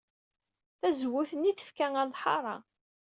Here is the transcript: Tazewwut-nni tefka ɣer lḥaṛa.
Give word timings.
Tazewwut-nni 0.79 1.51
tefka 1.53 1.87
ɣer 1.93 2.05
lḥaṛa. 2.13 2.55